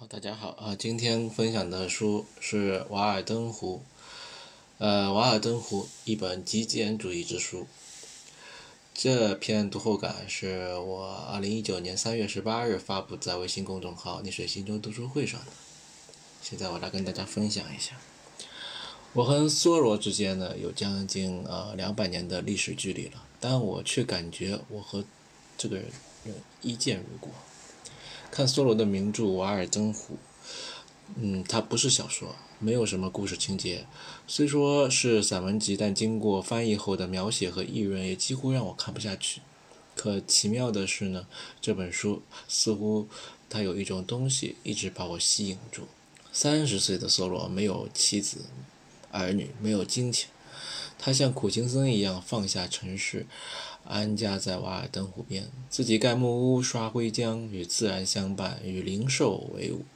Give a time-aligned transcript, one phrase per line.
[0.00, 0.76] 好，大家好啊！
[0.78, 3.78] 今天分享的书是《瓦尔登湖》，
[4.78, 7.66] 呃，《瓦尔登湖》一本极简主义之书。
[8.94, 15.46] 这篇读后感是我二零一九年三月十八日发布在微信公众号“逆水行舟读书会”上的。
[16.40, 17.96] 现在我来跟大家分享一下。
[19.14, 25.04] 我和梭罗之间呢有将近呃两百年的历史距离了，但我却感觉我和
[25.56, 25.86] 这个人
[26.62, 27.30] 一见如故。
[28.30, 30.14] 看梭罗的名著《瓦尔登湖》，
[31.16, 33.86] 嗯，它不是小说，没有什么故事情节。
[34.26, 39.40] 虽说是散文集，但经过翻译后的描写和议论，也几乎让我看不下去。
[39.96, 41.26] 可奇妙的是呢，
[41.60, 43.08] 这本书似乎
[43.50, 45.88] 它有一种东西一直把我吸引住。
[46.32, 48.44] 三十岁的梭罗没有妻子、
[49.10, 50.30] 儿女，没有金钱，
[50.98, 53.26] 他像苦行僧一样放下尘世。
[53.84, 59.86] 安家在瓦尔登湖边，自己盖木屋、刷灰浆，与自然相伴，与灵兽为伍，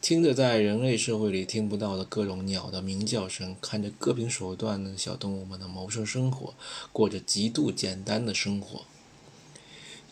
[0.00, 6.54] 听着在人类社会里听不到的各种鸟的鸣叫声，看着各凭手段的小动物们的谋生生活，
[6.92, 8.86] 过着极度简单的生活。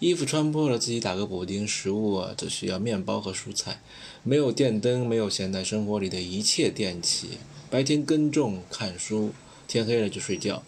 [0.01, 3.81] 衣服穿破了，自己打个补丁，食物啊，只需要面包和蔬菜，
[4.23, 7.39] 没有电灯，没有现代生活里的一切电器。
[7.71, 9.33] 白天耕种、看书，
[9.69, 10.65] 天黑了就睡觉。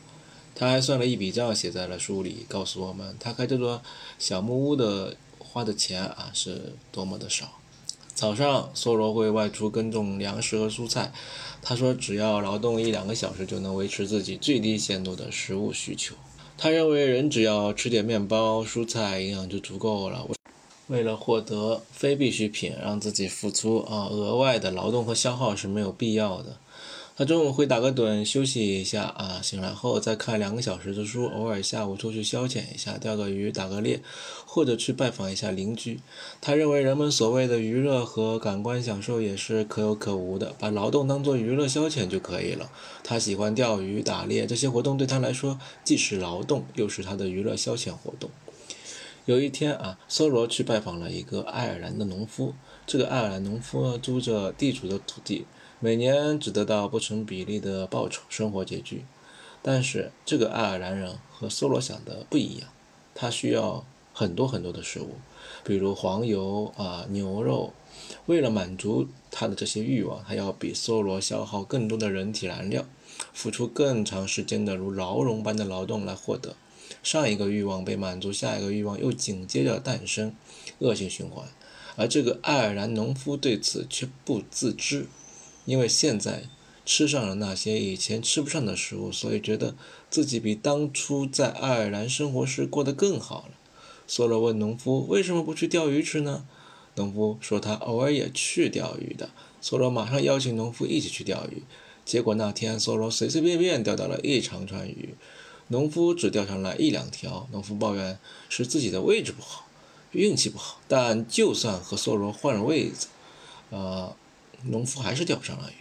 [0.55, 3.83] 他还算了一笔账，写在了书里，告诉我们他开这座
[4.19, 7.53] 小木屋的花的钱啊是多么的少。
[8.15, 11.12] 早上，梭罗会外出耕种粮食和蔬菜，
[11.62, 16.15] 他说只要劳动一两个小时就能维持自己最低限度的食物需求。
[16.59, 20.27] 他认为人只要吃点面包、蔬菜，营养就足够了。
[20.89, 26.59] 为了获得非必需品，让自己付出啊额外的劳动和消耗是没有必要的。
[27.21, 34.01] 他中午会打个盹休息一下啊，醒来后再看两个小时的书，偶尔下午出去消遣一下，钓个鱼、打个猎，
[34.47, 36.01] 或者去拜访一下邻居。
[36.41, 42.71] 他认为人们所谓的娱乐和感官享受也是可有可无的，把劳动当作娱乐消遣就可以了。
[43.05, 48.31] 他喜欢钓鱼、打猎，这些活动对他来说既是劳动，又是他的娱乐消遣活动。
[49.27, 52.55] 有一天啊，梭罗去拜访了一个爱尔兰的农夫，
[52.87, 55.44] 这个爱尔兰农夫租着地主的土地。
[55.83, 59.07] 每年只得到不成比例的报酬，生活拮据。
[59.63, 62.69] 但是这个爱尔兰人和梭罗想的不一样，
[63.15, 63.83] 他需要
[64.13, 65.15] 很多很多的食物，
[65.65, 67.73] 比如黄油啊、牛肉。
[68.27, 72.85] 为了满足他的这些欲望，他要比梭罗消耗更多的人体燃料，
[73.33, 76.57] 付出更长时间的如牢笼般的劳动来获得。
[77.03, 80.37] 上一个欲望被满足，下一个欲望又紧接着诞生，
[80.81, 81.47] 恶性循环。
[81.97, 85.07] 而这个爱尔兰农夫对此却不自知。
[85.70, 86.42] 因为现在
[86.84, 89.76] 吃上了那些以前吃不上的食物，所以觉得
[90.10, 93.53] 自己比当初在爱尔兰生活时过得更好了。
[94.08, 96.44] 梭罗问农夫：“为什么不去钓鱼吃呢？”
[96.97, 99.31] 农夫说：“他偶尔也去钓鱼的。”
[99.62, 101.62] 梭罗马上邀请农夫一起去钓鱼。
[102.04, 105.14] 结果那天，梭罗随随便便钓到了一长串鱼，
[105.69, 107.47] 农夫只钓上来一两条。
[107.52, 109.69] 农夫抱怨是自己的位置不好，
[110.10, 110.81] 运气不好。
[110.88, 113.06] 但就算和梭罗换了位子，
[113.70, 114.16] 呃。
[114.65, 115.75] 农夫还是钓不上了鱼。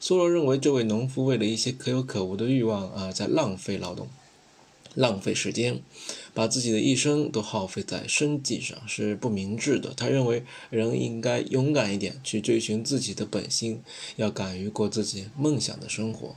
[0.00, 4.08] 梭罗认为这位农夫为了一些可有可无的欲望啊，在浪费劳动、
[4.94, 5.80] 浪费时间，
[6.34, 9.94] 把自己的一生都耗费在生计上，是不明智的。
[9.96, 13.82] 他认为人应该勇敢一点，去追寻自己的本心，
[14.16, 16.36] 要敢于过自己梦想的生活。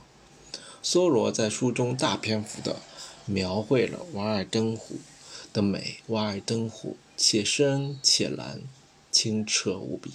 [0.82, 2.80] 梭罗在书中大篇幅地
[3.26, 4.96] 描绘了瓦尔登湖
[5.52, 5.98] 的美。
[6.06, 8.62] 瓦尔登湖且深且蓝，
[9.12, 10.12] 清澈无比。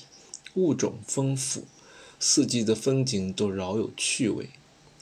[0.55, 1.63] 物种丰富，
[2.19, 4.49] 四季的风景都饶有趣味。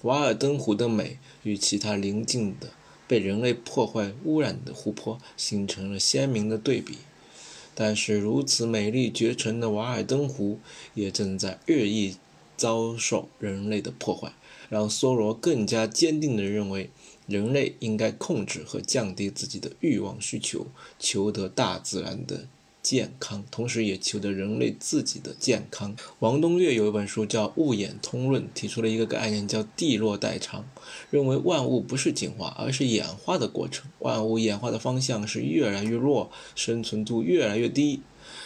[0.02, 2.72] 瓦尔登湖的美与其他邻近的
[3.08, 6.98] 被人类破坏污染的湖泊形成了鲜明的对比。
[7.76, 10.60] 但是，如此美丽绝尘的瓦尔登湖
[10.94, 12.18] 也正在日益
[12.56, 14.34] 遭受人类的破坏，
[14.70, 16.92] 让梭罗更加坚定地认为，
[17.26, 20.68] 人类应该控制和降低自己的欲望需求，
[21.00, 22.48] 求得大自然的。
[22.84, 25.96] 健康，同时也求得人类自己的健康。
[26.20, 30.66] 王东岳有一本书叫《物演通论》，提出了一个概念叫“地弱代偿”，
[31.10, 33.90] 认为万物不是进化，而是演化的过程。
[34.00, 38.02] 万物演化的方向是越来越弱，生存度越来越低。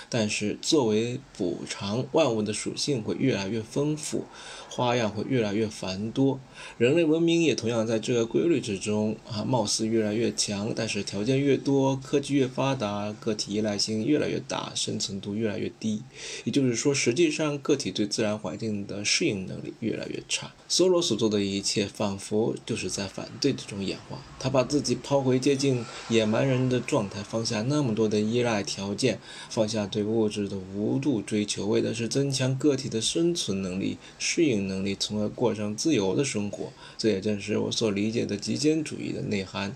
[0.10, 4.26] 但是作为补偿，万物的属性会越来越丰富。
[4.70, 6.40] 花样会越来越繁多，
[6.78, 16.04] 人类文明也同样在这个规律之中啊，貌似越来越强，但是条件越多，科技越发达，个体依赖性越来越大，生存度越来越低。
[16.44, 20.54] 也就是说，实际上个体对自然环境的适应能力越来越差。
[20.70, 24.20] 梭罗所做的一切，仿佛就是在反对这种演化。
[24.38, 29.20] 他把自己抛回接近野蛮人的状态，放下那么多的依赖条件，
[29.50, 29.97] 放下对。
[29.98, 36.72] 对物质的无度追求，为的是增强个体的生存能力、适应能力，从而过上自由的生活。
[37.00, 39.76] 这也正是我所理解的极简主义的内涵。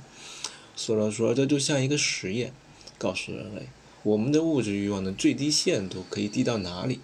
[0.77, 2.53] 梭罗说，这就像一个实验，
[2.99, 3.69] 告诉人类，
[4.03, 6.99] 我们的物质欲望的最低限度可以低到哪里。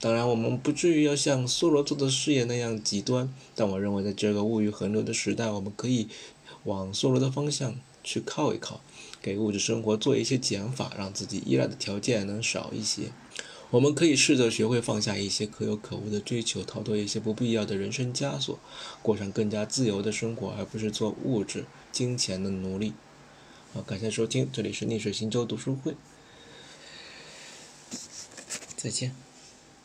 [0.00, 6.08] 当然，我们不至于要像梭罗做的事业那样极端，但我认为，在这个物欲横流的时代，我们可以
[6.64, 8.80] 往梭罗的方向去靠一靠，
[9.20, 13.10] 给物质生活做一些减法，让自己依赖的条件能少一些。
[13.70, 18.60] 我们可以试着学会放下一些可有可无的追求，逃脱一些不必要的人生枷锁，
[19.02, 22.92] 过上更加自由的生活，而不是做物质、金钱的奴隶。
[23.72, 25.96] 好，感谢收听，这里是逆水行舟读书会，
[28.76, 29.33] 再见。